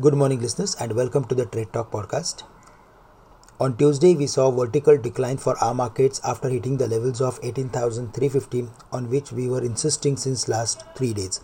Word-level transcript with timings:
Good 0.00 0.14
morning, 0.14 0.40
listeners, 0.40 0.76
and 0.76 0.92
welcome 0.92 1.24
to 1.24 1.34
the 1.34 1.44
Trade 1.44 1.72
Talk 1.72 1.90
podcast. 1.90 2.44
On 3.58 3.76
Tuesday, 3.76 4.14
we 4.14 4.28
saw 4.28 4.48
vertical 4.48 4.96
decline 4.96 5.38
for 5.38 5.58
our 5.58 5.74
markets 5.74 6.20
after 6.24 6.48
hitting 6.48 6.76
the 6.76 6.86
levels 6.86 7.20
of 7.20 7.40
18,350, 7.42 8.68
on 8.92 9.10
which 9.10 9.32
we 9.32 9.48
were 9.48 9.60
insisting 9.60 10.16
since 10.16 10.46
last 10.46 10.84
three 10.94 11.12
days. 11.12 11.40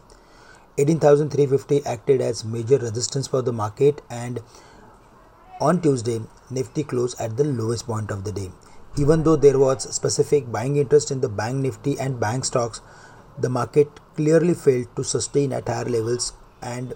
18,350 0.79 1.85
acted 1.85 2.21
as 2.21 2.45
major 2.45 2.79
resistance 2.79 3.27
for 3.27 3.43
the 3.43 3.53
market, 3.53 4.03
and 4.09 4.41
on 5.61 5.81
Tuesday, 5.81 6.21
Nifty 6.49 6.85
closed 6.85 7.21
at 7.21 7.37
the 7.37 7.43
lowest 7.43 7.87
point 7.89 8.13
of 8.13 8.23
the 8.23 8.31
day. 8.31 8.53
Even 8.97 9.25
though 9.25 9.35
there 9.35 9.59
was 9.59 9.93
specific 9.93 10.53
buying 10.53 10.77
interest 10.77 11.11
in 11.11 11.23
the 11.23 11.29
bank 11.29 11.57
Nifty 11.57 11.99
and 11.99 12.21
bank 12.21 12.45
stocks, 12.45 12.81
the 13.37 13.49
market 13.49 13.89
clearly 14.15 14.55
failed 14.55 14.95
to 14.95 15.03
sustain 15.03 15.53
at 15.53 15.67
higher 15.67 15.87
levels 15.87 16.35
and 16.63 16.95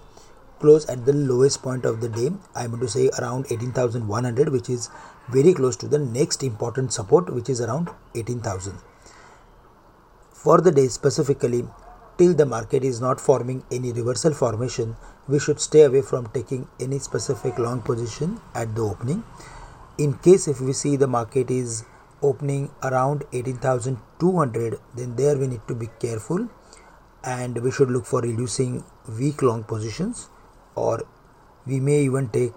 close 0.59 0.85
at 0.87 1.05
the 1.05 1.13
lowest 1.13 1.61
point 1.61 1.85
of 1.85 1.99
the 2.01 2.09
day 2.09 2.29
i'm 2.55 2.71
going 2.71 2.81
to 2.81 2.87
say 2.87 3.09
around 3.19 3.45
18100 3.49 4.49
which 4.49 4.69
is 4.69 4.89
very 5.29 5.53
close 5.53 5.75
to 5.75 5.87
the 5.87 5.99
next 5.99 6.43
important 6.43 6.91
support 6.91 7.33
which 7.33 7.49
is 7.49 7.61
around 7.61 7.89
18000 8.15 8.73
for 10.43 10.61
the 10.61 10.71
day 10.71 10.87
specifically 10.87 11.63
till 12.17 12.33
the 12.33 12.45
market 12.45 12.83
is 12.83 12.99
not 12.99 13.19
forming 13.19 13.63
any 13.71 13.91
reversal 13.93 14.33
formation 14.33 14.95
we 15.33 15.39
should 15.39 15.59
stay 15.65 15.83
away 15.83 16.01
from 16.01 16.27
taking 16.37 16.67
any 16.85 16.99
specific 16.99 17.59
long 17.59 17.81
position 17.81 18.39
at 18.55 18.75
the 18.75 18.81
opening. 18.81 19.23
In 19.97 20.13
case 20.13 20.47
if 20.47 20.59
we 20.59 20.73
see 20.73 20.95
the 20.95 21.07
market 21.07 21.51
is 21.51 21.85
opening 22.21 22.71
around 22.83 23.23
18200 23.31 24.79
then 24.95 25.15
there 25.15 25.37
we 25.37 25.47
need 25.47 25.61
to 25.67 25.75
be 25.75 25.87
careful 25.99 26.49
and 27.23 27.61
we 27.61 27.71
should 27.71 27.91
look 27.91 28.05
for 28.05 28.21
reducing 28.21 28.83
weak 29.19 29.41
long 29.41 29.63
positions 29.63 30.29
or 30.87 31.03
we 31.65 31.79
may 31.79 32.01
even 32.09 32.29
take 32.29 32.53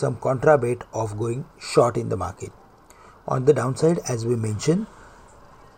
some 0.00 0.16
contra 0.16 0.56
bet 0.64 0.82
of 0.92 1.18
going 1.18 1.44
short 1.72 1.96
in 1.96 2.08
the 2.08 2.16
market. 2.16 2.52
On 3.26 3.44
the 3.44 3.52
downside, 3.52 3.98
as 4.08 4.24
we 4.26 4.36
mentioned, 4.36 4.86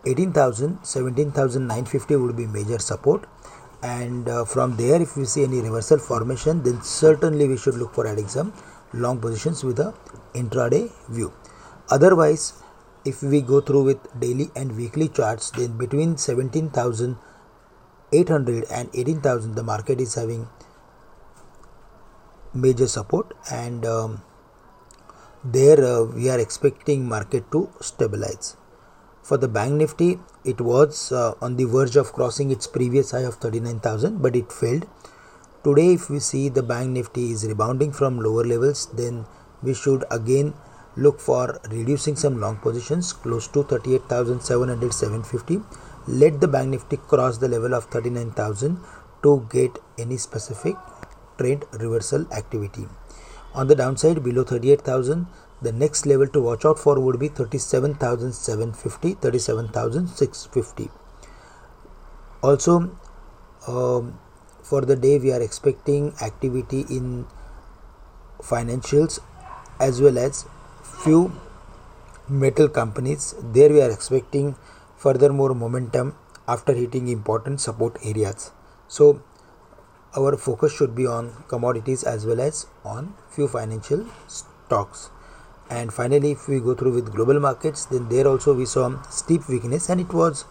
18,000, 0.05 0.83
17,950 0.83 2.15
would 2.15 2.37
be 2.37 2.45
major 2.45 2.77
support. 2.79 3.27
And 3.81 4.29
uh, 4.29 4.45
from 4.45 4.77
there, 4.77 5.01
if 5.01 5.17
we 5.17 5.25
see 5.25 5.43
any 5.43 5.61
reversal 5.61 5.97
formation, 5.99 6.63
then 6.63 6.81
certainly 6.81 7.47
we 7.47 7.57
should 7.57 7.75
look 7.75 7.93
for 7.93 8.07
adding 8.07 8.27
some 8.27 8.51
long 8.93 9.19
positions 9.19 9.63
with 9.63 9.79
a 9.79 9.93
intraday 10.33 10.91
view. 11.09 11.31
Otherwise, 11.89 12.53
if 13.03 13.21
we 13.21 13.41
go 13.41 13.61
through 13.61 13.83
with 13.83 14.19
daily 14.19 14.49
and 14.55 14.75
weekly 14.75 15.07
charts, 15.07 15.51
then 15.51 15.77
between 15.77 16.17
17,800 16.17 18.65
and 18.71 18.89
18,000, 18.93 19.53
the 19.55 19.63
market 19.63 20.01
is 20.01 20.15
having 20.15 20.47
major 22.55 22.87
support 22.87 23.33
and 23.51 23.85
um, 23.85 24.21
there 25.43 25.83
uh, 25.83 26.03
we 26.03 26.29
are 26.29 26.39
expecting 26.39 27.07
market 27.07 27.51
to 27.51 27.69
stabilize. 27.81 28.57
For 29.23 29.37
the 29.37 29.47
bank 29.47 29.73
nifty 29.73 30.19
it 30.43 30.61
was 30.61 31.11
uh, 31.11 31.33
on 31.41 31.55
the 31.57 31.65
verge 31.65 31.95
of 31.95 32.13
crossing 32.13 32.51
its 32.51 32.67
previous 32.67 33.11
high 33.11 33.25
of 33.31 33.35
39000 33.35 34.21
but 34.21 34.35
it 34.35 34.51
failed. 34.51 34.87
Today 35.63 35.93
if 35.93 36.09
we 36.09 36.19
see 36.19 36.49
the 36.49 36.63
bank 36.63 36.89
nifty 36.91 37.31
is 37.31 37.45
rebounding 37.45 37.91
from 37.91 38.19
lower 38.19 38.43
levels 38.43 38.87
then 38.93 39.25
we 39.61 39.73
should 39.73 40.03
again 40.11 40.53
look 40.95 41.19
for 41.19 41.59
reducing 41.69 42.15
some 42.15 42.39
long 42.39 42.57
positions 42.57 43.11
close 43.11 43.47
to 43.49 43.63
38700 43.63 44.93
750 44.93 45.61
let 46.07 46.39
the 46.39 46.47
bank 46.47 46.69
nifty 46.69 46.97
cross 46.97 47.39
the 47.39 47.47
level 47.47 47.73
of 47.73 47.85
39000 47.91 48.79
to 49.23 49.47
get 49.51 49.77
any 49.97 50.17
specific 50.17 50.75
trend 51.37 51.65
reversal 51.73 52.25
activity. 52.33 52.87
On 53.53 53.67
the 53.67 53.75
downside, 53.75 54.23
below 54.23 54.43
38,000, 54.43 55.27
the 55.61 55.71
next 55.71 56.05
level 56.05 56.27
to 56.27 56.41
watch 56.41 56.65
out 56.65 56.77
for 56.77 56.99
would 56.99 57.19
be 57.19 57.29
37,750, 57.29 59.13
37,650. 59.15 60.89
Also, 62.41 62.97
um, 63.67 64.19
for 64.61 64.81
the 64.81 64.95
day, 64.95 65.17
we 65.19 65.31
are 65.31 65.41
expecting 65.41 66.13
activity 66.21 66.85
in 66.89 67.25
financials 68.39 69.19
as 69.79 70.01
well 70.01 70.17
as 70.17 70.45
few 71.03 71.31
metal 72.27 72.67
companies. 72.67 73.35
There, 73.41 73.69
we 73.69 73.81
are 73.81 73.91
expecting 73.91 74.55
furthermore 74.97 75.53
momentum 75.53 76.15
after 76.47 76.73
hitting 76.73 77.07
important 77.07 77.61
support 77.61 77.97
areas. 78.03 78.51
So, 78.87 79.21
our 80.17 80.37
focus 80.37 80.75
should 80.75 80.95
be 80.95 81.05
on 81.05 81.31
commodities 81.47 82.03
as 82.03 82.25
well 82.25 82.39
as 82.39 82.65
on 82.83 83.13
few 83.29 83.47
financial 83.47 84.05
stocks. 84.27 85.09
And 85.69 85.93
finally 85.93 86.31
if 86.31 86.47
we 86.47 86.59
go 86.59 86.75
through 86.75 86.93
with 86.93 87.13
global 87.13 87.39
markets 87.39 87.85
then 87.85 88.07
there 88.09 88.27
also 88.27 88.53
we 88.53 88.65
saw 88.65 89.01
steep 89.09 89.47
weakness 89.49 89.89
and 89.89 89.99
it 90.01 90.13
was 90.13 90.45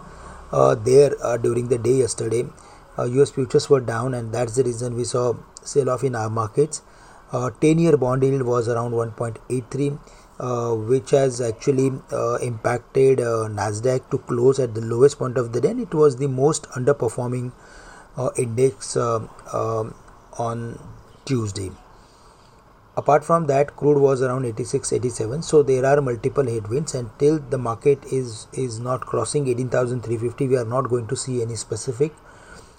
uh, 0.53 0.75
there 0.75 1.13
uh, 1.23 1.37
during 1.37 1.69
the 1.69 1.79
day 1.79 1.95
yesterday. 1.95 2.47
Uh, 2.99 3.05
us 3.05 3.31
futures 3.31 3.69
were 3.71 3.81
down 3.81 4.15
and 4.15 4.33
that's 4.33 4.57
the 4.57 4.65
reason 4.65 4.97
we 4.97 5.05
saw 5.05 5.35
sell 5.63 5.89
off 5.91 6.05
in 6.05 6.15
our 6.15 6.31
markets. 6.31 6.83
Uh, 7.33 7.51
10 7.61 7.79
year 7.79 7.97
bond 7.97 8.23
yield 8.23 8.43
was 8.43 8.69
around 8.69 8.93
1.83 8.93 9.99
uh, 10.39 10.75
which 10.75 11.11
has 11.11 11.41
actually 11.41 11.93
uh, 12.13 12.37
impacted 12.37 13.19
nasdaq 13.19 14.09
to 14.11 14.19
close 14.19 14.59
at 14.59 14.75
the 14.75 14.81
lowest 14.81 15.19
point 15.19 15.37
of 15.39 15.53
the 15.53 15.61
day 15.61 15.71
and 15.71 15.81
it 15.81 15.95
was 15.95 16.17
the 16.17 16.29
most 16.29 16.69
underperforming 16.71 17.53
index 18.37 18.97
uh, 18.97 19.27
um, 19.53 19.95
on 20.39 20.79
Tuesday. 21.25 21.71
Apart 22.97 23.25
from 23.25 23.47
that, 23.47 23.77
crude 23.77 23.99
was 23.99 24.23
around 24.23 24.45
86, 24.45 24.93
87. 24.93 25.43
So 25.43 25.63
there 25.63 25.85
are 25.85 26.01
multiple 26.01 26.45
headwinds. 26.45 26.95
Until 26.95 27.39
the 27.39 27.59
market 27.59 28.05
is 28.13 28.47
is 28.53 28.79
not 28.79 29.01
crossing 29.01 29.49
18,350, 29.49 30.49
we 30.49 30.57
are 30.57 30.65
not 30.65 30.89
going 30.89 31.09
to 31.09 31.17
see 31.17 31.43
any 31.43 31.57
specific 31.57 32.13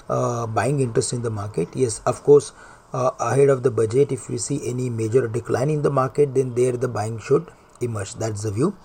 uh, 0.08 0.48
buying 0.48 0.80
interest 0.80 1.12
in 1.12 1.22
the 1.22 1.30
market. 1.30 1.68
Yes, 1.76 2.00
of 2.06 2.24
course, 2.24 2.54
uh, 2.94 3.12
ahead 3.20 3.50
of 3.50 3.64
the 3.64 3.72
budget, 3.72 4.12
if 4.12 4.30
we 4.30 4.38
see 4.38 4.62
any 4.70 4.90
major 4.90 5.28
decline 5.28 5.70
in 5.70 5.82
the 5.82 5.90
market, 5.90 6.34
then 6.34 6.56
there 6.56 6.78
the 6.78 6.88
buying 6.88 7.20
should 7.20 7.52
emerge. 7.82 8.14
That's 8.16 8.44
the 8.44 8.52
view. 8.52 8.76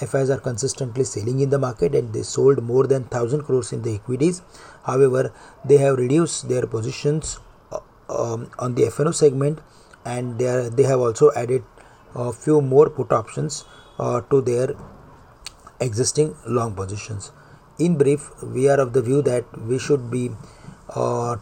FIs 0.00 0.30
are 0.30 0.38
consistently 0.38 1.04
selling 1.04 1.40
in 1.40 1.50
the 1.50 1.58
market 1.58 1.94
and 1.94 2.12
they 2.12 2.22
sold 2.22 2.62
more 2.62 2.86
than 2.86 3.02
1000 3.02 3.42
crores 3.42 3.72
in 3.72 3.82
the 3.82 3.94
equities. 3.94 4.42
However, 4.84 5.32
they 5.64 5.78
have 5.78 5.98
reduced 5.98 6.48
their 6.48 6.66
positions 6.66 7.40
uh, 7.72 7.80
um, 8.08 8.50
on 8.58 8.74
the 8.74 8.82
FNO 8.82 9.14
segment 9.14 9.60
and 10.04 10.38
they, 10.38 10.46
are, 10.46 10.70
they 10.70 10.84
have 10.84 11.00
also 11.00 11.32
added 11.34 11.64
a 12.14 12.32
few 12.32 12.60
more 12.60 12.88
put 12.88 13.12
options 13.12 13.64
uh, 13.98 14.20
to 14.22 14.40
their 14.40 14.74
existing 15.80 16.36
long 16.46 16.74
positions. 16.74 17.32
In 17.78 17.96
brief, 17.96 18.30
we 18.42 18.68
are 18.68 18.80
of 18.80 18.92
the 18.92 19.02
view 19.02 19.22
that 19.22 19.44
we 19.58 19.78
should 19.78 20.10
be 20.10 20.30
uh, 20.88 21.36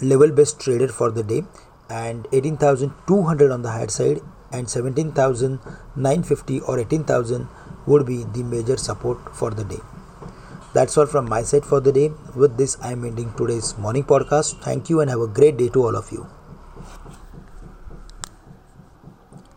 level 0.00 0.30
based 0.30 0.60
trader 0.60 0.88
for 0.88 1.10
the 1.10 1.22
day 1.22 1.42
and 1.90 2.26
18,200 2.32 3.50
on 3.50 3.62
the 3.62 3.70
higher 3.70 3.88
side 3.88 4.20
and 4.50 4.68
17,950 4.68 6.60
or 6.60 6.78
18,000 6.78 7.48
would 7.86 8.06
be 8.06 8.24
the 8.24 8.42
major 8.42 8.76
support 8.76 9.34
for 9.34 9.50
the 9.50 9.64
day. 9.64 9.80
That's 10.72 10.96
all 10.96 11.06
from 11.06 11.28
my 11.28 11.42
side 11.42 11.64
for 11.64 11.80
the 11.80 11.92
day. 11.92 12.12
With 12.34 12.56
this, 12.56 12.78
I 12.80 12.92
am 12.92 13.04
ending 13.04 13.32
today's 13.36 13.76
morning 13.76 14.04
podcast. 14.04 14.60
Thank 14.62 14.88
you 14.88 15.00
and 15.00 15.10
have 15.10 15.20
a 15.20 15.26
great 15.26 15.56
day 15.56 15.68
to 15.68 15.84
all 15.84 15.96
of 15.96 16.10
you. 16.10 16.26